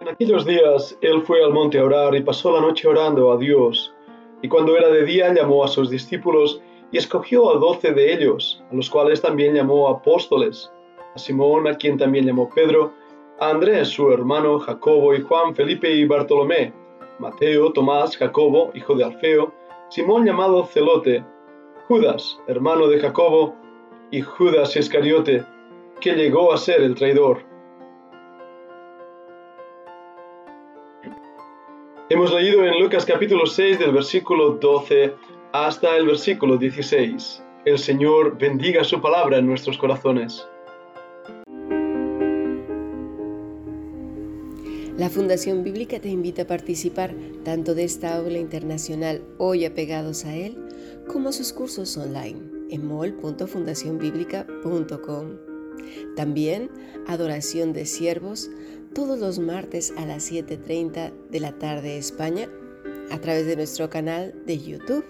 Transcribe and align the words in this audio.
En 0.00 0.08
aquellos 0.08 0.44
días 0.44 0.98
él 1.00 1.22
fue 1.22 1.42
al 1.42 1.52
monte 1.52 1.78
a 1.78 1.84
orar 1.84 2.14
y 2.14 2.22
pasó 2.22 2.52
la 2.52 2.60
noche 2.60 2.88
orando 2.88 3.32
a 3.32 3.36
Dios. 3.36 3.94
Y 4.42 4.48
cuando 4.48 4.76
era 4.76 4.88
de 4.88 5.04
día 5.04 5.32
llamó 5.32 5.64
a 5.64 5.68
sus 5.68 5.88
discípulos 5.88 6.60
y 6.90 6.98
escogió 6.98 7.50
a 7.50 7.58
doce 7.58 7.92
de 7.92 8.12
ellos, 8.12 8.62
a 8.70 8.74
los 8.74 8.90
cuales 8.90 9.22
también 9.22 9.54
llamó 9.54 9.88
apóstoles, 9.88 10.70
a 11.14 11.18
Simón, 11.18 11.66
a 11.66 11.76
quien 11.76 11.96
también 11.96 12.26
llamó 12.26 12.50
Pedro, 12.54 12.92
a 13.40 13.50
Andrés, 13.50 13.88
su 13.88 14.10
hermano, 14.10 14.58
Jacobo 14.58 15.14
y 15.14 15.20
Juan, 15.22 15.54
Felipe 15.54 15.90
y 15.90 16.04
Bartolomé, 16.04 16.72
Mateo, 17.18 17.72
Tomás, 17.72 18.16
Jacobo, 18.16 18.70
hijo 18.74 18.94
de 18.94 19.04
Alfeo, 19.04 19.52
Simón 19.88 20.26
llamado 20.26 20.66
Celote, 20.66 21.24
Judas, 21.88 22.38
hermano 22.46 22.88
de 22.88 23.00
Jacobo, 23.00 23.54
y 24.10 24.20
Judas 24.20 24.76
Iscariote, 24.76 25.44
que 26.00 26.12
llegó 26.12 26.52
a 26.52 26.58
ser 26.58 26.82
el 26.82 26.94
traidor. 26.94 27.53
Hemos 32.10 32.34
leído 32.34 32.62
en 32.66 32.80
Lucas 32.80 33.06
capítulo 33.06 33.46
6 33.46 33.78
del 33.78 33.92
versículo 33.92 34.58
12 34.60 35.14
hasta 35.54 35.96
el 35.96 36.06
versículo 36.06 36.58
16. 36.58 37.42
El 37.64 37.78
Señor 37.78 38.36
bendiga 38.36 38.84
su 38.84 39.00
palabra 39.00 39.38
en 39.38 39.46
nuestros 39.46 39.78
corazones. 39.78 40.46
La 44.98 45.08
Fundación 45.08 45.64
Bíblica 45.64 45.98
te 45.98 46.10
invita 46.10 46.42
a 46.42 46.46
participar 46.46 47.14
tanto 47.42 47.74
de 47.74 47.84
esta 47.84 48.18
aula 48.18 48.36
internacional 48.36 49.22
hoy 49.38 49.64
apegados 49.64 50.26
a 50.26 50.36
él, 50.36 50.58
como 51.08 51.30
a 51.30 51.32
sus 51.32 51.54
cursos 51.54 51.96
online 51.96 52.38
en 52.68 52.86
mol.fundacionbiblica.com. 52.86 55.54
También 56.16 56.70
adoración 57.06 57.72
de 57.72 57.86
siervos 57.86 58.50
todos 58.94 59.18
los 59.18 59.40
martes 59.40 59.92
a 59.98 60.06
las 60.06 60.30
7.30 60.30 61.12
de 61.28 61.40
la 61.40 61.58
tarde 61.58 61.98
España 61.98 62.48
a 63.10 63.18
través 63.18 63.44
de 63.46 63.56
nuestro 63.56 63.90
canal 63.90 64.32
de 64.46 64.58
YouTube. 64.58 65.04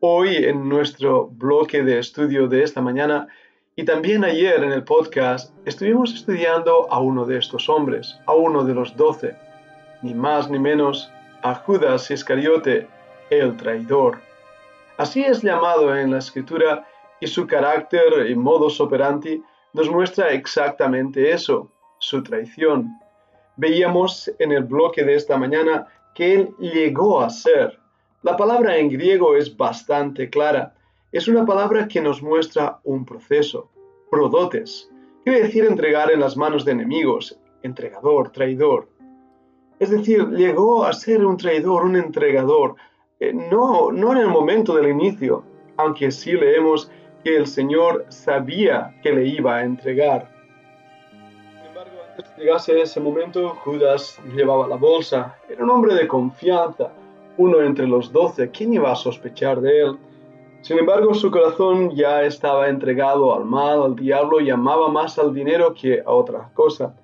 Hoy 0.00 0.34
en 0.34 0.68
nuestro 0.68 1.28
bloque 1.28 1.84
de 1.84 2.00
estudio 2.00 2.48
de 2.48 2.64
esta 2.64 2.80
mañana 2.80 3.28
y 3.76 3.84
también 3.84 4.24
ayer 4.24 4.64
en 4.64 4.72
el 4.72 4.82
podcast 4.82 5.54
estuvimos 5.64 6.12
estudiando 6.12 6.90
a 6.90 6.98
uno 6.98 7.24
de 7.24 7.38
estos 7.38 7.68
hombres, 7.68 8.18
a 8.26 8.34
uno 8.34 8.64
de 8.64 8.74
los 8.74 8.96
doce, 8.96 9.36
ni 10.02 10.14
más 10.14 10.50
ni 10.50 10.58
menos 10.58 11.10
a 11.42 11.54
Judas 11.54 12.10
Iscariote, 12.10 12.88
el 13.30 13.56
traidor. 13.56 14.20
Así 14.96 15.22
es 15.22 15.42
llamado 15.42 15.94
en 15.96 16.10
la 16.10 16.18
escritura 16.18 16.86
y 17.20 17.26
su 17.26 17.46
carácter 17.46 18.28
y 18.28 18.34
modus 18.34 18.80
operandi 18.80 19.42
nos 19.72 19.90
muestra 19.90 20.30
exactamente 20.30 21.30
eso, 21.30 21.70
su 21.98 22.22
traición. 22.22 22.90
Veíamos 23.56 24.30
en 24.38 24.52
el 24.52 24.64
bloque 24.64 25.04
de 25.04 25.14
esta 25.14 25.36
mañana 25.36 25.86
que 26.14 26.34
él 26.34 26.54
llegó 26.58 27.20
a 27.20 27.30
ser. 27.30 27.78
La 28.22 28.36
palabra 28.36 28.76
en 28.76 28.88
griego 28.88 29.36
es 29.36 29.56
bastante 29.56 30.30
clara. 30.30 30.74
Es 31.12 31.28
una 31.28 31.44
palabra 31.44 31.86
que 31.86 32.00
nos 32.00 32.22
muestra 32.22 32.80
un 32.84 33.04
proceso. 33.04 33.70
Prodotes. 34.10 34.90
Quiere 35.24 35.42
decir 35.42 35.64
entregar 35.64 36.10
en 36.10 36.20
las 36.20 36.36
manos 36.36 36.64
de 36.64 36.72
enemigos. 36.72 37.38
Entregador, 37.62 38.30
traidor. 38.30 38.88
Es 39.78 39.90
decir, 39.90 40.28
llegó 40.30 40.84
a 40.84 40.92
ser 40.92 41.24
un 41.24 41.36
traidor, 41.36 41.84
un 41.84 41.96
entregador. 41.96 42.76
Eh, 43.20 43.32
no, 43.32 43.92
no 43.92 44.12
en 44.12 44.18
el 44.18 44.28
momento 44.28 44.74
del 44.74 44.88
inicio, 44.88 45.44
aunque 45.76 46.10
sí 46.10 46.32
leemos 46.32 46.90
que 47.24 47.36
el 47.36 47.46
Señor 47.46 48.06
sabía 48.08 48.98
que 49.02 49.12
le 49.12 49.26
iba 49.26 49.56
a 49.56 49.64
entregar 49.64 50.38
llegase 52.38 52.80
ese 52.80 53.00
momento, 53.00 53.56
Judas 53.64 54.18
llevaba 54.34 54.66
la 54.66 54.76
bolsa. 54.76 55.36
Era 55.48 55.64
un 55.64 55.70
hombre 55.70 55.94
de 55.94 56.06
confianza, 56.06 56.90
uno 57.36 57.60
entre 57.60 57.86
los 57.86 58.12
doce. 58.12 58.50
¿Quién 58.50 58.74
iba 58.74 58.92
a 58.92 58.96
sospechar 58.96 59.60
de 59.60 59.82
él? 59.82 59.98
Sin 60.60 60.78
embargo, 60.78 61.14
su 61.14 61.30
corazón 61.30 61.90
ya 61.90 62.22
estaba 62.22 62.68
entregado 62.68 63.34
al 63.34 63.44
mal, 63.44 63.82
al 63.82 63.96
diablo, 63.96 64.40
y 64.40 64.50
amaba 64.50 64.88
más 64.88 65.18
al 65.18 65.32
dinero 65.32 65.74
que 65.74 66.02
a 66.04 66.10
otra 66.10 66.50
cosa. 66.54 66.94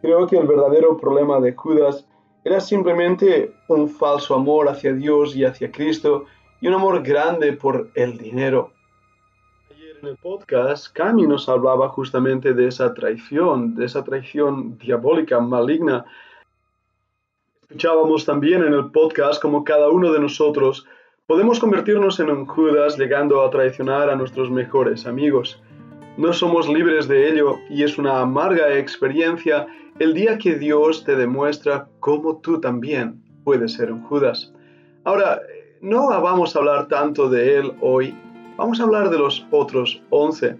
Creo 0.00 0.26
que 0.26 0.36
el 0.36 0.46
verdadero 0.46 0.96
problema 0.96 1.40
de 1.40 1.52
Judas 1.52 2.06
era 2.44 2.60
simplemente 2.60 3.52
un 3.68 3.88
falso 3.88 4.34
amor 4.34 4.68
hacia 4.68 4.92
Dios 4.92 5.36
y 5.36 5.44
hacia 5.44 5.70
Cristo 5.70 6.26
y 6.60 6.68
un 6.68 6.74
amor 6.74 7.02
grande 7.02 7.52
por 7.52 7.90
el 7.94 8.18
dinero 8.18 8.72
en 10.02 10.08
el 10.08 10.16
podcast, 10.16 10.92
Cami 10.92 11.28
nos 11.28 11.48
hablaba 11.48 11.88
justamente 11.88 12.54
de 12.54 12.66
esa 12.66 12.92
traición, 12.92 13.76
de 13.76 13.84
esa 13.84 14.02
traición 14.02 14.76
diabólica, 14.76 15.38
maligna. 15.38 16.04
Escuchábamos 17.62 18.24
también 18.24 18.64
en 18.64 18.74
el 18.74 18.90
podcast 18.90 19.40
como 19.40 19.62
cada 19.62 19.90
uno 19.90 20.12
de 20.12 20.18
nosotros 20.18 20.88
podemos 21.28 21.60
convertirnos 21.60 22.18
en 22.18 22.30
un 22.30 22.46
Judas 22.46 22.98
llegando 22.98 23.42
a 23.42 23.50
traicionar 23.50 24.10
a 24.10 24.16
nuestros 24.16 24.50
mejores 24.50 25.06
amigos. 25.06 25.62
No 26.16 26.32
somos 26.32 26.68
libres 26.68 27.06
de 27.06 27.30
ello 27.30 27.60
y 27.70 27.84
es 27.84 27.96
una 27.96 28.22
amarga 28.22 28.76
experiencia 28.76 29.68
el 30.02 30.14
día 30.14 30.38
que 30.38 30.56
Dios 30.56 31.04
te 31.04 31.16
demuestra 31.16 31.88
cómo 32.00 32.38
tú 32.38 32.60
también 32.60 33.22
puedes 33.44 33.74
ser 33.74 33.92
un 33.92 34.02
Judas. 34.02 34.52
Ahora, 35.04 35.40
no 35.80 36.08
vamos 36.08 36.54
a 36.54 36.58
hablar 36.58 36.88
tanto 36.88 37.28
de 37.28 37.56
él 37.56 37.72
hoy, 37.80 38.14
Vamos 38.56 38.80
a 38.80 38.82
hablar 38.82 39.08
de 39.08 39.18
los 39.18 39.46
otros 39.50 40.02
once, 40.10 40.56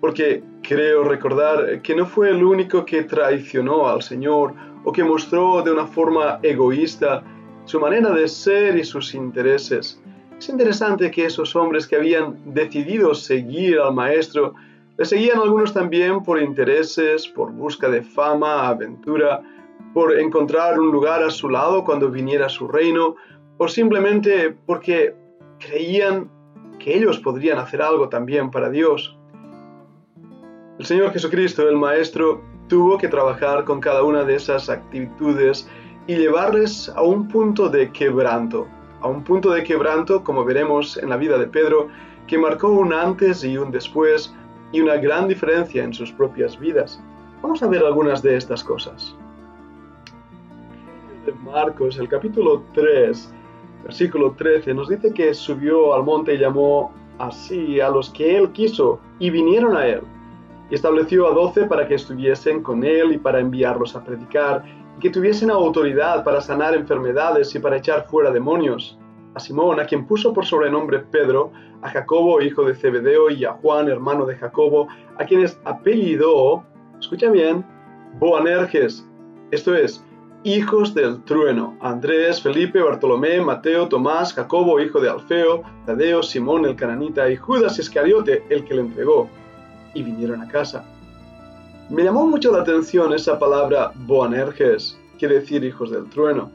porque 0.00 0.42
creo 0.62 1.02
recordar 1.02 1.82
que 1.82 1.94
no 1.94 2.06
fue 2.06 2.30
el 2.30 2.44
único 2.44 2.84
que 2.84 3.02
traicionó 3.02 3.88
al 3.88 4.00
Señor 4.00 4.54
o 4.84 4.92
que 4.92 5.02
mostró 5.02 5.60
de 5.62 5.72
una 5.72 5.86
forma 5.86 6.38
egoísta 6.42 7.22
su 7.64 7.80
manera 7.80 8.10
de 8.12 8.28
ser 8.28 8.78
y 8.78 8.84
sus 8.84 9.14
intereses. 9.14 10.00
Es 10.38 10.48
interesante 10.48 11.10
que 11.10 11.24
esos 11.24 11.54
hombres 11.56 11.86
que 11.86 11.96
habían 11.96 12.38
decidido 12.54 13.12
seguir 13.14 13.80
al 13.80 13.92
Maestro, 13.92 14.54
le 14.98 15.04
seguían 15.04 15.38
algunos 15.38 15.72
también 15.72 16.22
por 16.22 16.40
intereses, 16.40 17.26
por 17.28 17.52
busca 17.52 17.88
de 17.88 18.02
fama, 18.02 18.68
aventura, 18.68 19.40
por 19.94 20.18
encontrar 20.18 20.78
un 20.78 20.90
lugar 20.90 21.22
a 21.22 21.30
su 21.30 21.48
lado 21.48 21.84
cuando 21.84 22.10
viniera 22.10 22.48
su 22.48 22.68
reino, 22.68 23.16
o 23.58 23.68
simplemente 23.68 24.54
porque 24.66 25.14
creían 25.58 26.30
que 26.78 26.96
ellos 26.96 27.18
podrían 27.18 27.58
hacer 27.58 27.80
algo 27.80 28.08
también 28.08 28.50
para 28.50 28.68
Dios. 28.68 29.16
El 30.78 30.86
Señor 30.86 31.12
Jesucristo, 31.12 31.68
el 31.68 31.76
Maestro, 31.76 32.42
tuvo 32.68 32.98
que 32.98 33.08
trabajar 33.08 33.64
con 33.64 33.80
cada 33.80 34.02
una 34.02 34.24
de 34.24 34.34
esas 34.34 34.68
actitudes 34.68 35.68
y 36.06 36.16
llevarles 36.16 36.88
a 36.96 37.02
un 37.02 37.28
punto 37.28 37.68
de 37.68 37.90
quebranto, 37.92 38.66
a 39.00 39.08
un 39.08 39.22
punto 39.22 39.50
de 39.50 39.62
quebranto, 39.62 40.24
como 40.24 40.44
veremos 40.44 40.96
en 40.96 41.10
la 41.10 41.16
vida 41.16 41.38
de 41.38 41.46
Pedro, 41.46 41.88
que 42.26 42.38
marcó 42.38 42.68
un 42.70 42.92
antes 42.92 43.44
y 43.44 43.56
un 43.56 43.70
después 43.70 44.34
y 44.72 44.80
una 44.80 44.96
gran 44.96 45.28
diferencia 45.28 45.84
en 45.84 45.92
sus 45.92 46.10
propias 46.10 46.58
vidas. 46.58 47.00
Vamos 47.42 47.62
a 47.62 47.68
ver 47.68 47.84
algunas 47.84 48.22
de 48.22 48.36
estas 48.36 48.64
cosas. 48.64 49.14
Marcos, 51.44 51.98
el 51.98 52.08
capítulo 52.08 52.62
3, 52.74 53.32
Versículo 53.84 54.32
13 54.32 54.74
nos 54.74 54.88
dice 54.88 55.12
que 55.12 55.34
subió 55.34 55.94
al 55.94 56.04
monte 56.04 56.34
y 56.34 56.38
llamó 56.38 56.92
así 57.18 57.80
a 57.80 57.90
los 57.90 58.10
que 58.10 58.36
él 58.36 58.52
quiso 58.52 59.00
y 59.18 59.30
vinieron 59.30 59.76
a 59.76 59.86
él. 59.86 60.02
Y 60.70 60.74
estableció 60.74 61.28
a 61.28 61.34
doce 61.34 61.64
para 61.64 61.86
que 61.86 61.96
estuviesen 61.96 62.62
con 62.62 62.84
él 62.84 63.12
y 63.12 63.18
para 63.18 63.40
enviarlos 63.40 63.96
a 63.96 64.04
predicar 64.04 64.64
y 64.96 65.00
que 65.00 65.10
tuviesen 65.10 65.50
autoridad 65.50 66.22
para 66.22 66.40
sanar 66.40 66.74
enfermedades 66.74 67.54
y 67.54 67.58
para 67.58 67.76
echar 67.76 68.06
fuera 68.06 68.30
demonios. 68.30 68.98
A 69.34 69.40
Simón, 69.40 69.80
a 69.80 69.86
quien 69.86 70.06
puso 70.06 70.32
por 70.32 70.44
sobrenombre 70.44 71.00
Pedro, 71.00 71.52
a 71.80 71.88
Jacobo, 71.88 72.40
hijo 72.42 72.64
de 72.64 72.74
Zebedeo, 72.74 73.30
y 73.30 73.44
a 73.44 73.52
Juan, 73.52 73.88
hermano 73.88 74.26
de 74.26 74.36
Jacobo, 74.36 74.88
a 75.18 75.24
quienes 75.24 75.58
apellidó, 75.64 76.64
escucha 77.00 77.30
bien, 77.30 77.64
Boanerges, 78.18 79.06
esto 79.50 79.74
es, 79.74 80.04
hijos 80.44 80.94
del 80.94 81.22
trueno, 81.24 81.76
Andrés, 81.80 82.42
Felipe, 82.42 82.80
Bartolomé, 82.80 83.40
Mateo, 83.40 83.88
Tomás, 83.88 84.34
Jacobo, 84.34 84.80
hijo 84.80 85.00
de 85.00 85.08
Alfeo, 85.08 85.62
Tadeo, 85.86 86.22
Simón 86.22 86.64
el 86.64 86.76
cananita 86.76 87.30
y 87.30 87.36
Judas 87.36 87.78
Iscariote, 87.78 88.44
el 88.50 88.64
que 88.64 88.74
le 88.74 88.82
entregó, 88.82 89.28
y 89.94 90.02
vinieron 90.02 90.42
a 90.42 90.48
casa. 90.48 90.84
Me 91.90 92.04
llamó 92.04 92.26
mucho 92.26 92.50
la 92.50 92.62
atención 92.62 93.12
esa 93.12 93.38
palabra 93.38 93.92
Boanerges, 93.94 94.98
quiere 95.18 95.36
decir 95.36 95.62
hijos 95.64 95.90
del 95.90 96.08
trueno. 96.10 96.50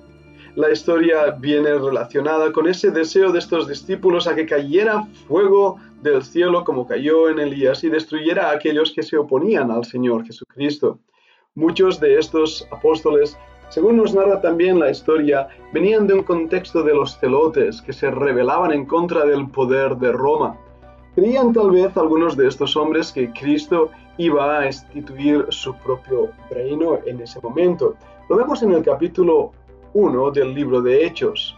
La 0.58 0.72
historia 0.72 1.30
viene 1.38 1.72
relacionada 1.78 2.52
con 2.52 2.68
ese 2.68 2.90
deseo 2.90 3.32
de 3.32 3.38
estos 3.38 3.68
discípulos 3.68 4.26
a 4.26 4.34
que 4.34 4.48
cayera 4.48 5.04
fuego 5.28 5.78
del 6.02 6.24
cielo 6.24 6.64
como 6.64 6.88
cayó 6.88 7.30
en 7.30 7.38
Elías 7.38 7.84
y 7.84 7.90
destruyera 7.90 8.50
a 8.50 8.54
aquellos 8.54 8.92
que 8.92 9.04
se 9.04 9.18
oponían 9.18 9.70
al 9.70 9.86
Señor 9.86 10.26
Jesucristo. 10.26 10.98
Muchos 11.54 12.00
de 12.00 12.18
estos 12.18 12.68
apóstoles 12.72 13.38
según 13.70 13.98
nos 13.98 14.16
narra 14.16 14.42
también 14.42 14.80
la 14.80 14.90
historia, 14.90 15.48
venían 15.74 16.08
de 16.08 16.16
un 16.16 16.24
contexto 16.24 16.82
de 16.82 16.96
los 16.96 17.20
celotes 17.20 17.80
que 17.84 17.94
se 17.94 18.10
rebelaban 18.10 18.72
en 18.72 18.88
contra 18.88 19.26
del 19.26 19.48
poder 19.52 19.96
de 19.98 20.12
Roma. 20.12 20.58
Creían 21.14 21.54
tal 21.54 21.70
vez 21.70 21.96
algunos 21.98 22.36
de 22.36 22.48
estos 22.48 22.76
hombres 22.76 23.12
que 23.12 23.32
Cristo 23.32 23.92
iba 24.18 24.58
a 24.58 24.66
instituir 24.66 25.46
su 25.50 25.76
propio 25.76 26.32
reino 26.50 26.98
en 27.06 27.22
ese 27.22 27.40
momento. 27.42 27.94
Lo 28.28 28.38
vemos 28.38 28.64
en 28.64 28.72
el 28.72 28.84
capítulo 28.84 29.52
1 29.98 30.30
del 30.30 30.54
libro 30.54 30.80
de 30.80 31.04
Hechos. 31.04 31.58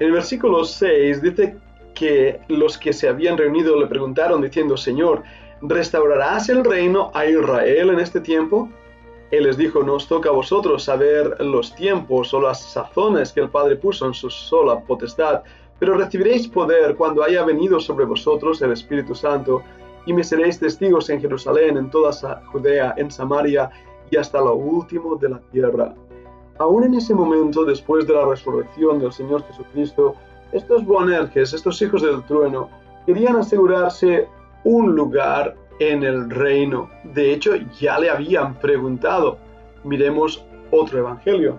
El 0.00 0.10
versículo 0.10 0.64
6 0.64 1.22
dice 1.22 1.56
que 1.94 2.40
los 2.48 2.76
que 2.76 2.92
se 2.92 3.08
habían 3.08 3.38
reunido 3.38 3.78
le 3.78 3.86
preguntaron 3.86 4.42
diciendo, 4.42 4.76
Señor, 4.76 5.22
¿restaurarás 5.62 6.48
el 6.48 6.64
reino 6.64 7.12
a 7.14 7.26
Israel 7.26 7.90
en 7.90 8.00
este 8.00 8.20
tiempo? 8.20 8.68
Él 9.30 9.44
les 9.44 9.56
dijo, 9.56 9.84
no 9.84 9.94
os 9.94 10.08
toca 10.08 10.30
a 10.30 10.32
vosotros 10.32 10.82
saber 10.82 11.40
los 11.40 11.72
tiempos 11.76 12.34
o 12.34 12.40
las 12.40 12.72
sazones 12.72 13.32
que 13.32 13.42
el 13.42 13.48
Padre 13.48 13.76
puso 13.76 14.06
en 14.06 14.14
su 14.14 14.28
sola 14.28 14.80
potestad, 14.80 15.42
pero 15.78 15.94
recibiréis 15.94 16.48
poder 16.48 16.96
cuando 16.96 17.22
haya 17.22 17.44
venido 17.44 17.78
sobre 17.78 18.06
vosotros 18.06 18.60
el 18.60 18.72
Espíritu 18.72 19.14
Santo, 19.14 19.62
y 20.04 20.12
me 20.12 20.24
seréis 20.24 20.58
testigos 20.58 21.08
en 21.10 21.20
Jerusalén, 21.20 21.76
en 21.76 21.90
toda 21.90 22.10
Judea, 22.46 22.94
en 22.96 23.08
Samaria 23.08 23.70
y 24.10 24.16
hasta 24.16 24.40
lo 24.40 24.56
último 24.56 25.14
de 25.14 25.28
la 25.28 25.38
tierra. 25.52 25.94
Aún 26.60 26.84
en 26.84 26.92
ese 26.92 27.14
momento, 27.14 27.64
después 27.64 28.06
de 28.06 28.12
la 28.12 28.26
resurrección 28.26 28.98
del 28.98 29.10
Señor 29.14 29.42
Jesucristo, 29.44 30.14
estos 30.52 30.84
Boanerges, 30.84 31.54
estos 31.54 31.80
hijos 31.80 32.02
del 32.02 32.22
trueno, 32.24 32.68
querían 33.06 33.36
asegurarse 33.36 34.28
un 34.64 34.94
lugar 34.94 35.56
en 35.78 36.02
el 36.02 36.28
reino. 36.28 36.90
De 37.14 37.32
hecho, 37.32 37.52
ya 37.80 37.98
le 37.98 38.10
habían 38.10 38.56
preguntado. 38.56 39.38
Miremos 39.84 40.44
otro 40.70 40.98
evangelio. 40.98 41.58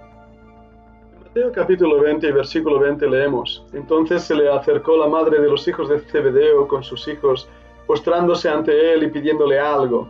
En 1.15 1.24
Mateo 1.24 1.51
capítulo 1.51 2.00
20, 2.00 2.31
versículo 2.31 2.77
20 2.77 3.09
leemos. 3.09 3.65
Entonces 3.74 4.21
se 4.21 4.36
le 4.36 4.51
acercó 4.51 4.98
la 4.98 5.07
madre 5.07 5.42
de 5.42 5.50
los 5.50 5.68
hijos 5.68 5.89
de 5.89 6.00
Zebedeo 6.00 6.68
con 6.68 6.83
sus 6.83 7.07
hijos, 7.07 7.50
postrándose 7.88 8.50
ante 8.50 8.94
él 8.94 9.01
y 9.01 9.07
pidiéndole 9.07 9.59
algo. 9.59 10.07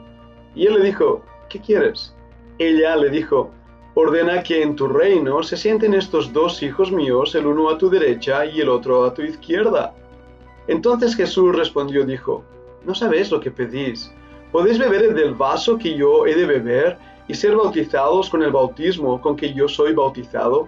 Y 0.53 0.67
él 0.67 0.73
le 0.73 0.83
dijo, 0.83 1.23
¿qué 1.47 1.61
quieres? 1.61 2.13
Ella 2.57 2.97
le 2.97 3.09
dijo, 3.09 3.51
ordena 3.93 4.41
que 4.41 4.61
en 4.61 4.75
tu 4.75 4.87
reino 4.87 5.43
se 5.43 5.57
sienten 5.57 5.93
estos 5.93 6.31
dos 6.31 6.63
hijos 6.63 6.91
míos, 6.91 7.35
el 7.35 7.45
uno 7.45 7.69
a 7.69 7.77
tu 7.77 7.89
derecha 7.89 8.45
y 8.45 8.61
el 8.61 8.69
otro 8.69 9.03
a 9.03 9.13
tu 9.13 9.21
izquierda. 9.21 9.93
Entonces 10.67 11.15
Jesús 11.15 11.55
respondió, 11.55 12.05
dijo, 12.05 12.43
no 12.85 12.95
sabéis 12.95 13.31
lo 13.31 13.39
que 13.39 13.51
pedís. 13.51 14.13
¿Podéis 14.51 14.79
beber 14.79 15.13
del 15.13 15.33
vaso 15.33 15.77
que 15.77 15.95
yo 15.95 16.25
he 16.25 16.35
de 16.35 16.45
beber 16.45 16.97
y 17.27 17.33
ser 17.33 17.55
bautizados 17.55 18.29
con 18.29 18.43
el 18.43 18.51
bautismo 18.51 19.21
con 19.21 19.35
que 19.35 19.53
yo 19.53 19.67
soy 19.67 19.93
bautizado? 19.93 20.67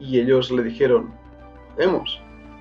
Y 0.00 0.18
ellos 0.18 0.50
le 0.50 0.62
dijeron, 0.62 1.12
podemos. 1.74 2.20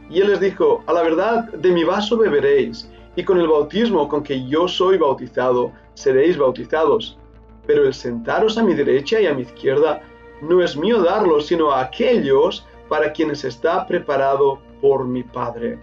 Y 0.10 0.22
él 0.22 0.28
les 0.28 0.40
dijo, 0.40 0.84
a 0.86 0.94
la 0.94 1.02
verdad, 1.02 1.46
de 1.54 1.72
mi 1.72 1.84
vaso 1.84 2.18
beberéis, 2.18 2.90
y 3.16 3.24
con 3.24 3.40
el 3.40 3.48
bautismo 3.48 4.08
con 4.08 4.24
que 4.24 4.46
yo 4.48 4.68
soy 4.68 4.98
bautizado, 4.98 5.72
seréis 5.94 6.38
bautizados. 6.38 7.18
Pero 7.66 7.86
el 7.86 7.94
sentaros 7.94 8.58
a 8.58 8.64
mi 8.64 8.74
derecha 8.74 9.20
y 9.20 9.28
a 9.28 9.34
mi 9.34 9.44
izquierda 9.44 10.02
no 10.42 10.62
es 10.62 10.76
mío 10.76 11.02
darlo, 11.02 11.40
sino 11.42 11.72
a 11.72 11.82
aquellos 11.82 12.66
para 12.90 13.12
quienes 13.14 13.44
está 13.44 13.88
preparado 13.88 14.60
por 14.82 15.06
mi 15.06 15.24
Padre. 15.24 15.80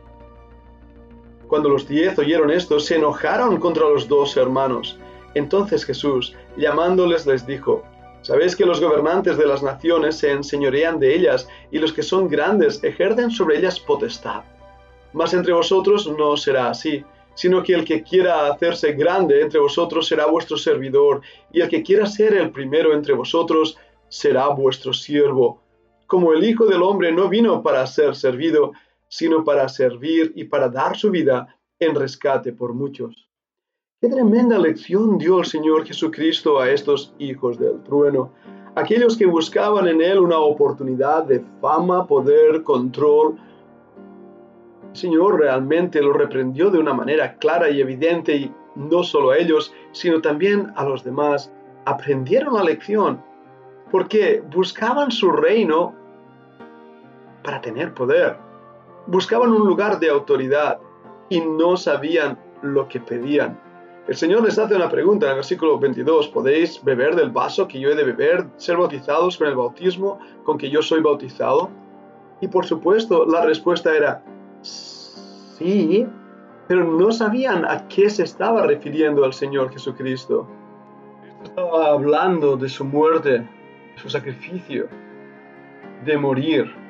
Cuando 1.48 1.68
los 1.68 1.88
diez 1.88 2.18
oyeron 2.18 2.50
esto, 2.50 2.78
se 2.78 2.96
enojaron 2.96 3.58
contra 3.58 3.88
los 3.88 4.06
dos 4.06 4.36
hermanos. 4.36 4.98
Entonces 5.34 5.84
Jesús, 5.84 6.36
llamándoles, 6.56 7.26
les 7.26 7.46
dijo, 7.46 7.82
Sabéis 8.22 8.54
que 8.54 8.66
los 8.66 8.80
gobernantes 8.80 9.38
de 9.38 9.46
las 9.46 9.62
naciones 9.62 10.18
se 10.18 10.30
enseñorean 10.30 10.98
de 11.00 11.14
ellas, 11.14 11.48
y 11.70 11.78
los 11.78 11.92
que 11.92 12.02
son 12.02 12.28
grandes 12.28 12.84
ejercen 12.84 13.30
sobre 13.30 13.58
ellas 13.58 13.80
potestad. 13.80 14.42
Mas 15.12 15.32
entre 15.32 15.54
vosotros 15.54 16.06
no 16.18 16.36
será 16.36 16.68
así, 16.68 17.04
sino 17.34 17.62
que 17.62 17.74
el 17.74 17.84
que 17.84 18.02
quiera 18.02 18.50
hacerse 18.50 18.92
grande 18.92 19.40
entre 19.40 19.60
vosotros 19.60 20.06
será 20.06 20.26
vuestro 20.26 20.56
servidor, 20.56 21.22
y 21.52 21.60
el 21.60 21.68
que 21.68 21.82
quiera 21.82 22.06
ser 22.06 22.34
el 22.34 22.50
primero 22.50 22.92
entre 22.92 23.14
vosotros 23.14 23.78
será 24.08 24.48
vuestro 24.48 24.92
siervo. 24.92 25.62
Como 26.06 26.32
el 26.32 26.44
Hijo 26.44 26.66
del 26.66 26.82
Hombre 26.82 27.12
no 27.12 27.28
vino 27.28 27.62
para 27.62 27.86
ser 27.86 28.16
servido, 28.16 28.72
sino 29.08 29.44
para 29.44 29.68
servir 29.68 30.32
y 30.34 30.44
para 30.44 30.68
dar 30.68 30.96
su 30.96 31.10
vida 31.10 31.56
en 31.78 31.94
rescate 31.94 32.52
por 32.52 32.74
muchos. 32.74 33.28
Qué 34.00 34.08
tremenda 34.08 34.58
lección 34.58 35.18
dio 35.18 35.40
el 35.40 35.44
Señor 35.44 35.86
Jesucristo 35.86 36.58
a 36.58 36.70
estos 36.70 37.12
hijos 37.18 37.58
del 37.58 37.82
trueno, 37.82 38.32
aquellos 38.74 39.16
que 39.16 39.26
buscaban 39.26 39.88
en 39.88 40.00
Él 40.00 40.18
una 40.18 40.38
oportunidad 40.38 41.24
de 41.24 41.44
fama, 41.60 42.06
poder, 42.06 42.62
control. 42.62 43.36
Señor 44.92 45.38
realmente 45.40 46.02
lo 46.02 46.12
reprendió 46.12 46.70
de 46.70 46.78
una 46.78 46.94
manera 46.94 47.36
clara 47.36 47.70
y 47.70 47.80
evidente 47.80 48.36
y 48.36 48.52
no 48.74 49.02
solo 49.02 49.30
a 49.30 49.38
ellos, 49.38 49.74
sino 49.92 50.20
también 50.20 50.72
a 50.76 50.84
los 50.84 51.04
demás. 51.04 51.52
Aprendieron 51.84 52.54
la 52.54 52.64
lección 52.64 53.22
porque 53.90 54.42
buscaban 54.50 55.10
su 55.10 55.30
reino 55.30 55.94
para 57.42 57.60
tener 57.60 57.94
poder 57.94 58.50
buscaban 59.06 59.52
un 59.52 59.66
lugar 59.66 59.98
de 59.98 60.10
autoridad 60.10 60.78
y 61.28 61.40
no 61.40 61.76
sabían 61.76 62.38
lo 62.62 62.88
que 62.88 63.00
pedían. 63.00 63.58
El 64.06 64.16
Señor 64.16 64.42
les 64.42 64.58
hace 64.58 64.74
una 64.74 64.88
pregunta 64.88 65.26
en 65.26 65.30
el 65.30 65.36
versículo 65.36 65.78
22, 65.78 66.28
¿podéis 66.28 66.82
beber 66.82 67.14
del 67.14 67.30
vaso 67.30 67.68
que 67.68 67.78
yo 67.78 67.90
he 67.90 67.94
de 67.94 68.04
beber, 68.04 68.46
ser 68.56 68.76
bautizados 68.76 69.36
con 69.36 69.48
el 69.48 69.54
bautismo 69.54 70.18
con 70.44 70.58
que 70.58 70.70
yo 70.70 70.82
soy 70.82 71.00
bautizado? 71.00 71.70
Y 72.40 72.48
por 72.48 72.66
supuesto 72.66 73.26
la 73.26 73.44
respuesta 73.44 73.94
era 73.94 74.22
sí, 74.62 76.06
pero 76.68 76.84
no 76.84 77.12
sabían 77.12 77.64
a 77.64 77.88
qué 77.88 78.08
se 78.10 78.22
estaba 78.22 78.66
refiriendo 78.66 79.24
el 79.24 79.32
Señor 79.32 79.72
Jesucristo. 79.72 80.46
Estaba 81.42 81.90
hablando 81.90 82.56
de 82.56 82.68
su 82.68 82.84
muerte, 82.84 83.30
de 83.30 83.46
su 83.96 84.08
sacrificio, 84.10 84.88
de 86.04 86.16
morir 86.16 86.80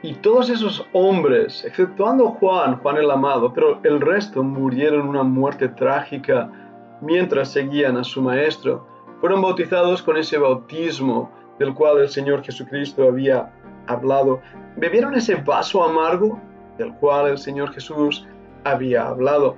y 0.00 0.14
todos 0.14 0.48
esos 0.48 0.86
hombres, 0.92 1.64
exceptuando 1.64 2.28
Juan, 2.28 2.76
Juan 2.78 2.98
el 2.98 3.10
amado, 3.10 3.52
pero 3.52 3.80
el 3.82 4.00
resto 4.00 4.44
murieron 4.44 5.08
una 5.08 5.24
muerte 5.24 5.68
trágica 5.68 6.52
mientras 7.00 7.50
seguían 7.50 7.96
a 7.96 8.04
su 8.04 8.22
maestro, 8.22 8.86
fueron 9.20 9.42
bautizados 9.42 10.00
con 10.02 10.16
ese 10.16 10.38
bautismo 10.38 11.32
del 11.58 11.74
cual 11.74 11.98
el 11.98 12.08
Señor 12.08 12.44
Jesucristo 12.44 13.08
había 13.08 13.52
hablado. 13.88 14.40
Bebieron 14.76 15.16
ese 15.16 15.34
vaso 15.34 15.82
amargo 15.82 16.40
del 16.78 16.94
cual 16.94 17.28
el 17.28 17.38
Señor 17.38 17.72
Jesús 17.72 18.26
había 18.64 19.08
hablado. 19.08 19.56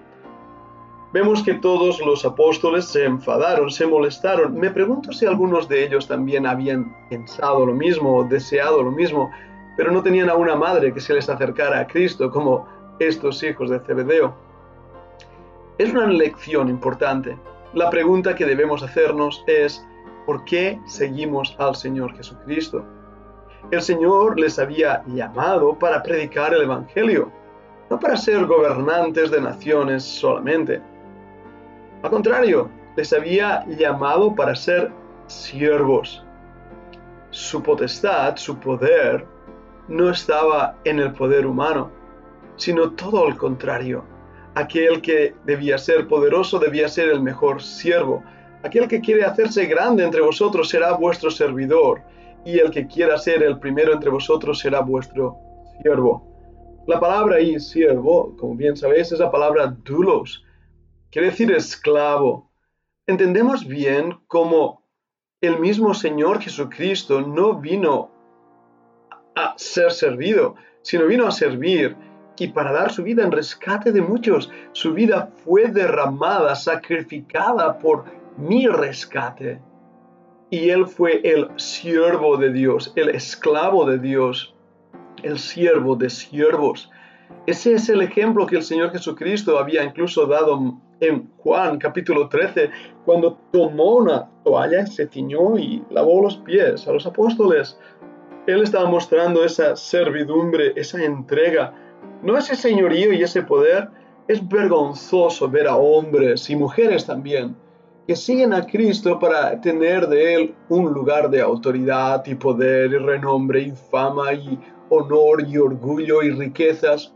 Vemos 1.13 1.43
que 1.43 1.55
todos 1.55 2.01
los 2.01 2.25
apóstoles 2.25 2.87
se 2.87 3.05
enfadaron, 3.05 3.71
se 3.71 3.87
molestaron. 3.87 4.55
Me 4.55 4.71
pregunto 4.71 5.13
si 5.13 5.27
algunos 5.27 5.69
de 5.69 5.85
ellos 5.85 6.07
también 6.07 6.47
habían 6.47 6.95
pensado 7.09 7.67
lo 7.67 7.75
mismo 7.75 8.17
o 8.19 8.25
deseado 8.25 8.83
lo 8.83 8.93
mismo 8.93 9.31
pero 9.81 9.93
no 9.93 10.03
tenían 10.03 10.29
a 10.29 10.35
una 10.35 10.57
madre 10.57 10.93
que 10.93 11.01
se 11.01 11.15
les 11.15 11.31
acercara 11.31 11.81
a 11.81 11.87
Cristo 11.87 12.31
como 12.31 12.69
estos 12.99 13.43
hijos 13.43 13.71
de 13.71 13.81
Zebedeo. 13.81 14.35
Es 15.79 15.91
una 15.91 16.07
lección 16.07 16.69
importante. 16.69 17.39
La 17.73 17.89
pregunta 17.89 18.35
que 18.35 18.45
debemos 18.45 18.83
hacernos 18.83 19.43
es, 19.47 19.83
¿por 20.27 20.45
qué 20.45 20.79
seguimos 20.85 21.57
al 21.59 21.75
Señor 21.75 22.15
Jesucristo? 22.15 22.85
El 23.71 23.83
Señor 23.83 24.39
les 24.39 24.59
había 24.59 25.03
llamado 25.07 25.79
para 25.79 26.03
predicar 26.03 26.55
el 26.55 26.63
Evangelio, 26.63 27.31
no 27.89 27.99
para 27.99 28.17
ser 28.17 28.47
gobernantes 28.47 29.31
de 29.31 29.41
naciones 29.41 30.03
solamente. 30.03 30.81
Al 32.03 32.11
contrario, 32.11 32.71
les 32.97 33.13
había 33.13 33.65
llamado 33.67 34.35
para 34.35 34.55
ser 34.55 34.91
siervos. 35.27 36.25
Su 37.31 37.63
potestad, 37.63 38.37
su 38.37 38.59
poder, 38.59 39.25
no 39.89 40.11
estaba 40.11 40.77
en 40.85 40.99
el 40.99 41.13
poder 41.13 41.47
humano, 41.47 41.91
sino 42.57 42.91
todo 42.93 43.27
al 43.27 43.37
contrario. 43.37 44.05
Aquel 44.55 45.01
que 45.01 45.35
debía 45.45 45.79
ser 45.79 46.09
poderoso 46.09 46.59
debía 46.59 46.89
ser 46.89 47.09
el 47.09 47.21
mejor 47.21 47.63
siervo. 47.63 48.23
Aquel 48.65 48.89
que 48.89 49.01
quiere 49.01 49.25
hacerse 49.25 49.67
grande 49.67 50.05
entre 50.05 50.21
vosotros 50.21 50.69
será 50.69 50.93
vuestro 50.93 51.31
servidor, 51.31 52.03
y 52.45 52.59
el 52.59 52.71
que 52.71 52.87
quiera 52.87 53.19
ser 53.19 53.43
el 53.43 53.59
primero 53.59 53.93
entre 53.93 54.11
vosotros 54.11 54.59
será 54.59 54.81
vuestro 54.81 55.37
siervo. 55.81 56.31
La 56.87 56.99
palabra 56.99 57.37
ahí, 57.37 57.61
siervo, 57.61 58.37
como 58.37 58.55
bien 58.55 58.77
sabéis, 58.77 59.13
es 59.13 59.19
la 59.19 59.31
palabra 59.31 59.67
dulos, 59.85 60.45
quiere 61.11 61.31
decir 61.31 61.53
esclavo. 61.53 62.51
Entendemos 63.07 63.67
bien 63.67 64.19
cómo 64.27 64.83
el 65.41 65.59
mismo 65.59 65.95
Señor 65.95 66.41
Jesucristo 66.41 67.21
no 67.21 67.55
vino 67.55 68.11
a 69.35 69.55
ser 69.57 69.93
servido, 69.93 70.57
sino 70.83 71.07
vino 71.07 71.27
a 71.27 71.33
servir 71.33 71.97
y 72.39 72.49
para 72.49 72.73
dar 72.73 72.91
su 72.91 73.03
vida 73.03 73.23
en 73.23 73.33
rescate 73.33 73.93
de 73.93 74.01
muchos. 74.01 74.51
Su 74.73 74.95
vida 74.95 75.31
fue 75.45 75.69
derramada, 75.69 76.57
sacrificada 76.57 77.79
por 77.79 78.05
mi 78.37 78.67
rescate. 78.67 79.61
Y 80.51 80.71
Él 80.71 80.87
fue 80.89 81.21
el 81.23 81.49
siervo 81.57 82.37
de 82.37 82.53
Dios, 82.53 82.93
el 82.97 83.11
esclavo 83.11 83.85
de 83.89 83.99
Dios, 83.99 84.53
el 85.23 85.39
siervo 85.39 85.95
de 85.95 86.11
siervos. 86.11 86.91
Ese 87.47 87.75
es 87.75 87.89
el 87.89 88.03
ejemplo 88.03 88.47
que 88.47 88.57
el 88.57 88.65
Señor 88.65 88.91
Jesucristo 88.91 89.61
había 89.61 89.85
incluso 89.85 90.27
dado 90.27 90.77
en 90.99 91.31
Juan 91.39 91.79
capítulo 91.79 92.29
13, 92.29 92.69
cuando 93.05 93.39
tomó 93.53 93.99
una 93.99 94.29
toalla, 94.43 94.87
se 94.87 95.07
tiñó 95.07 95.57
y 95.57 95.85
lavó 95.89 96.21
los 96.21 96.39
pies 96.39 96.87
a 96.89 96.93
los 96.93 97.07
apóstoles. 97.07 97.79
Él 98.49 98.63
estaba 98.63 98.91
mostrando 98.91 99.45
esa 99.45 99.77
servidumbre, 99.77 100.73
esa 100.75 101.03
entrega. 101.05 101.73
No 102.25 102.37
ese 102.37 102.57
señorío 102.57 103.13
y 103.13 103.23
ese 103.23 103.43
poder. 103.43 103.89
Es 104.27 104.47
vergonzoso 104.49 105.49
ver 105.49 105.69
a 105.69 105.77
hombres 105.77 106.51
y 106.51 106.57
mujeres 106.57 107.07
también 107.07 107.57
que 108.11 108.17
siguen 108.17 108.53
a 108.53 108.67
Cristo 108.67 109.21
para 109.21 109.61
tener 109.61 110.09
de 110.09 110.35
Él 110.35 110.55
un 110.69 110.93
lugar 110.93 111.31
de 111.31 111.41
autoridad 111.41 112.27
y 112.27 112.35
poder 112.35 112.91
y 112.91 112.99
renombre 112.99 113.61
y 113.61 113.71
fama 113.71 114.33
y 114.33 114.59
honor 114.89 115.47
y 115.47 115.57
orgullo 115.57 116.21
y 116.21 116.33
riquezas. 116.33 117.15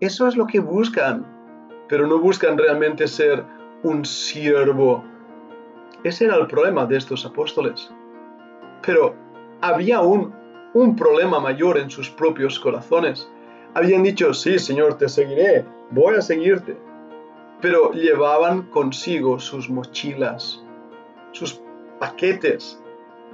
Eso 0.00 0.26
es 0.26 0.36
lo 0.36 0.44
que 0.48 0.58
buscan, 0.58 1.24
pero 1.88 2.08
no 2.08 2.18
buscan 2.18 2.58
realmente 2.58 3.06
ser 3.06 3.44
un 3.84 4.04
siervo. 4.04 5.04
Ese 6.02 6.24
era 6.24 6.34
el 6.34 6.48
problema 6.48 6.86
de 6.86 6.96
estos 6.96 7.24
apóstoles. 7.24 7.88
Pero 8.84 9.14
había 9.60 10.00
un 10.00 10.34
un 10.74 10.96
problema 10.96 11.38
mayor 11.38 11.78
en 11.78 11.88
sus 11.88 12.10
propios 12.10 12.58
corazones. 12.58 13.30
Habían 13.74 14.02
dicho, 14.02 14.34
sí, 14.34 14.58
Señor, 14.58 14.98
te 14.98 15.08
seguiré, 15.08 15.64
voy 15.92 16.16
a 16.16 16.20
seguirte. 16.20 16.76
Pero 17.60 17.92
llevaban 17.92 18.62
consigo 18.70 19.38
sus 19.38 19.70
mochilas, 19.70 20.62
sus 21.32 21.60
paquetes, 21.98 22.80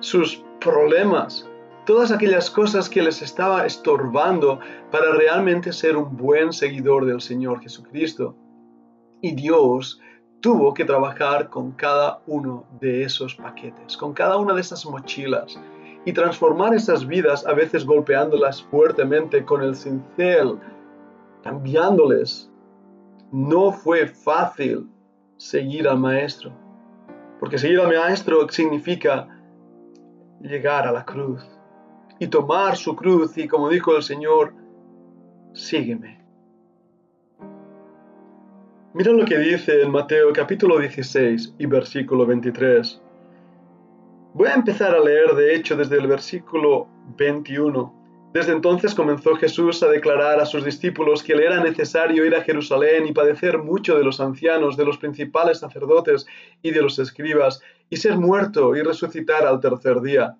sus 0.00 0.44
problemas, 0.60 1.48
todas 1.84 2.12
aquellas 2.12 2.50
cosas 2.50 2.88
que 2.88 3.02
les 3.02 3.22
estaba 3.22 3.66
estorbando 3.66 4.60
para 4.90 5.12
realmente 5.12 5.72
ser 5.72 5.96
un 5.96 6.16
buen 6.16 6.52
seguidor 6.52 7.04
del 7.04 7.20
Señor 7.20 7.60
Jesucristo. 7.60 8.36
Y 9.20 9.34
Dios 9.34 10.00
tuvo 10.40 10.74
que 10.74 10.84
trabajar 10.84 11.48
con 11.48 11.72
cada 11.72 12.20
uno 12.26 12.66
de 12.80 13.04
esos 13.04 13.36
paquetes, 13.36 13.96
con 13.96 14.12
cada 14.12 14.36
una 14.36 14.54
de 14.54 14.60
esas 14.60 14.84
mochilas, 14.84 15.58
y 16.04 16.12
transformar 16.12 16.74
esas 16.74 17.06
vidas, 17.06 17.46
a 17.46 17.54
veces 17.54 17.86
golpeándolas 17.86 18.62
fuertemente 18.64 19.44
con 19.44 19.62
el 19.62 19.76
cincel, 19.76 20.58
cambiándoles. 21.42 22.50
No 23.32 23.72
fue 23.72 24.06
fácil 24.06 24.90
seguir 25.38 25.88
al 25.88 25.98
maestro, 25.98 26.52
porque 27.40 27.56
seguir 27.56 27.80
al 27.80 27.88
maestro 27.88 28.46
significa 28.50 29.26
llegar 30.42 30.86
a 30.86 30.92
la 30.92 31.04
cruz 31.04 31.42
y 32.18 32.26
tomar 32.26 32.76
su 32.76 32.94
cruz 32.94 33.38
y 33.38 33.48
como 33.48 33.70
dijo 33.70 33.96
el 33.96 34.02
Señor, 34.02 34.54
sígueme. 35.54 36.22
Mira 38.92 39.12
lo 39.12 39.24
que 39.24 39.38
dice 39.38 39.80
en 39.80 39.90
Mateo 39.90 40.30
capítulo 40.34 40.78
16 40.78 41.54
y 41.58 41.64
versículo 41.64 42.26
23. 42.26 43.00
Voy 44.34 44.48
a 44.48 44.54
empezar 44.54 44.94
a 44.94 45.00
leer, 45.00 45.34
de 45.34 45.54
hecho, 45.54 45.74
desde 45.74 45.96
el 45.96 46.06
versículo 46.06 46.86
21. 47.16 48.01
Desde 48.32 48.52
entonces 48.52 48.94
comenzó 48.94 49.34
Jesús 49.36 49.82
a 49.82 49.88
declarar 49.88 50.40
a 50.40 50.46
sus 50.46 50.64
discípulos 50.64 51.22
que 51.22 51.34
le 51.34 51.44
era 51.44 51.62
necesario 51.62 52.24
ir 52.24 52.34
a 52.34 52.42
Jerusalén 52.42 53.06
y 53.06 53.12
padecer 53.12 53.58
mucho 53.58 53.98
de 53.98 54.04
los 54.04 54.20
ancianos, 54.20 54.76
de 54.78 54.86
los 54.86 54.96
principales 54.96 55.58
sacerdotes 55.58 56.26
y 56.62 56.70
de 56.70 56.80
los 56.80 56.98
escribas, 56.98 57.60
y 57.90 57.96
ser 57.96 58.16
muerto 58.16 58.74
y 58.74 58.80
resucitar 58.80 59.44
al 59.44 59.60
tercer 59.60 60.00
día. 60.00 60.34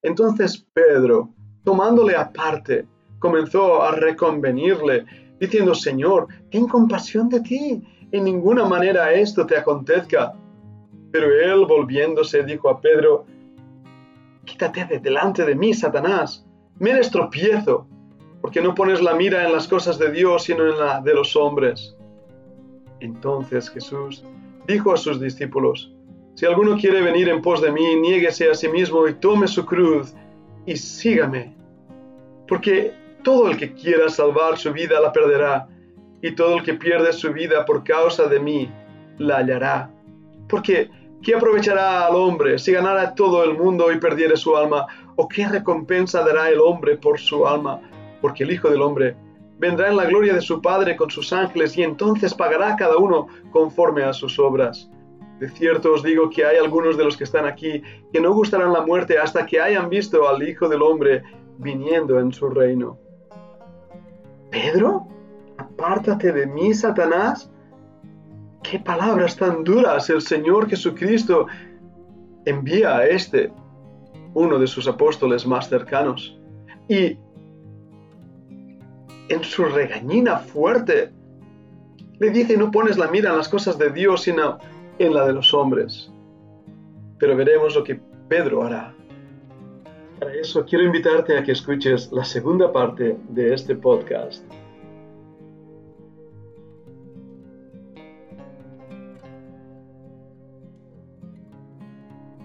Entonces 0.00 0.66
Pedro, 0.72 1.28
tomándole 1.64 2.16
aparte, 2.16 2.86
comenzó 3.18 3.82
a 3.82 3.92
reconvenirle, 3.92 5.04
diciendo, 5.38 5.74
Señor, 5.74 6.28
ten 6.50 6.66
compasión 6.66 7.28
de 7.28 7.40
ti, 7.40 7.82
en 8.10 8.24
ninguna 8.24 8.64
manera 8.64 9.12
esto 9.12 9.44
te 9.44 9.58
acontezca. 9.58 10.32
Pero 11.12 11.26
él, 11.30 11.66
volviéndose, 11.66 12.42
dijo 12.42 12.70
a 12.70 12.80
Pedro, 12.80 13.26
Quítate 14.44 14.84
de 14.84 14.98
delante 14.98 15.44
de 15.44 15.54
mí, 15.54 15.72
Satanás. 15.72 16.44
Me 16.78 16.90
eres 16.90 17.10
tropiezo, 17.10 17.86
porque 18.40 18.60
no 18.60 18.74
pones 18.74 19.00
la 19.00 19.14
mira 19.14 19.44
en 19.44 19.52
las 19.52 19.68
cosas 19.68 19.98
de 19.98 20.10
Dios, 20.10 20.44
sino 20.44 20.66
en 20.66 20.78
la 20.78 21.00
de 21.00 21.14
los 21.14 21.36
hombres. 21.36 21.96
Entonces 23.00 23.70
Jesús 23.70 24.24
dijo 24.66 24.92
a 24.92 24.96
sus 24.96 25.20
discípulos, 25.20 25.92
Si 26.34 26.46
alguno 26.46 26.76
quiere 26.76 27.00
venir 27.00 27.28
en 27.28 27.42
pos 27.42 27.62
de 27.62 27.70
mí, 27.70 27.96
niéguese 27.96 28.50
a 28.50 28.54
sí 28.54 28.68
mismo 28.68 29.06
y 29.06 29.14
tome 29.14 29.46
su 29.46 29.64
cruz 29.64 30.14
y 30.66 30.76
sígame. 30.76 31.54
Porque 32.48 32.92
todo 33.22 33.50
el 33.50 33.56
que 33.56 33.72
quiera 33.72 34.08
salvar 34.08 34.58
su 34.58 34.72
vida 34.72 35.00
la 35.00 35.12
perderá, 35.12 35.68
y 36.22 36.34
todo 36.34 36.56
el 36.56 36.62
que 36.62 36.74
pierde 36.74 37.12
su 37.12 37.32
vida 37.32 37.64
por 37.64 37.84
causa 37.84 38.26
de 38.26 38.40
mí 38.40 38.70
la 39.18 39.38
hallará. 39.38 39.90
Porque 40.48 40.90
¿Qué 41.24 41.34
aprovechará 41.34 42.06
al 42.06 42.16
hombre 42.16 42.58
si 42.58 42.70
ganara 42.72 43.14
todo 43.14 43.44
el 43.44 43.56
mundo 43.56 43.90
y 43.90 43.98
perdiere 43.98 44.36
su 44.36 44.54
alma? 44.54 44.86
¿O 45.16 45.26
qué 45.26 45.48
recompensa 45.48 46.22
dará 46.22 46.50
el 46.50 46.60
hombre 46.60 46.98
por 46.98 47.18
su 47.18 47.46
alma? 47.46 47.80
Porque 48.20 48.44
el 48.44 48.52
Hijo 48.52 48.68
del 48.68 48.82
Hombre 48.82 49.16
vendrá 49.58 49.88
en 49.88 49.96
la 49.96 50.04
gloria 50.04 50.34
de 50.34 50.42
su 50.42 50.60
Padre 50.60 50.96
con 50.96 51.10
sus 51.10 51.32
ángeles 51.32 51.78
y 51.78 51.82
entonces 51.82 52.34
pagará 52.34 52.76
cada 52.76 52.98
uno 52.98 53.28
conforme 53.52 54.02
a 54.02 54.12
sus 54.12 54.38
obras. 54.38 54.90
De 55.40 55.48
cierto 55.48 55.94
os 55.94 56.02
digo 56.02 56.28
que 56.28 56.44
hay 56.44 56.58
algunos 56.58 56.98
de 56.98 57.04
los 57.04 57.16
que 57.16 57.24
están 57.24 57.46
aquí 57.46 57.82
que 58.12 58.20
no 58.20 58.34
gustarán 58.34 58.74
la 58.74 58.84
muerte 58.84 59.16
hasta 59.18 59.46
que 59.46 59.62
hayan 59.62 59.88
visto 59.88 60.28
al 60.28 60.46
Hijo 60.46 60.68
del 60.68 60.82
Hombre 60.82 61.22
viniendo 61.56 62.20
en 62.20 62.32
su 62.32 62.50
reino. 62.50 62.98
Pedro, 64.50 65.08
apártate 65.56 66.32
de 66.32 66.46
mí, 66.46 66.74
Satanás 66.74 67.50
qué 68.64 68.78
palabras 68.80 69.36
tan 69.36 69.62
duras 69.62 70.10
el 70.10 70.22
Señor 70.22 70.68
Jesucristo 70.68 71.46
envía 72.44 72.96
a 72.96 73.06
este, 73.06 73.52
uno 74.32 74.58
de 74.58 74.66
sus 74.66 74.88
apóstoles 74.88 75.46
más 75.46 75.68
cercanos. 75.68 76.36
Y 76.88 77.18
en 79.28 79.42
su 79.42 79.64
regañina 79.64 80.38
fuerte 80.38 81.12
le 82.18 82.30
dice, 82.30 82.56
no 82.56 82.70
pones 82.70 82.96
la 82.96 83.08
mira 83.08 83.30
en 83.30 83.36
las 83.36 83.48
cosas 83.48 83.78
de 83.78 83.90
Dios, 83.90 84.22
sino 84.22 84.58
en 84.98 85.14
la 85.14 85.26
de 85.26 85.34
los 85.34 85.52
hombres. 85.54 86.10
Pero 87.18 87.36
veremos 87.36 87.74
lo 87.74 87.84
que 87.84 88.00
Pedro 88.28 88.64
hará. 88.64 88.94
Para 90.18 90.34
eso 90.34 90.64
quiero 90.64 90.84
invitarte 90.84 91.36
a 91.36 91.42
que 91.42 91.52
escuches 91.52 92.10
la 92.12 92.24
segunda 92.24 92.72
parte 92.72 93.16
de 93.28 93.52
este 93.52 93.76
podcast 93.76 94.44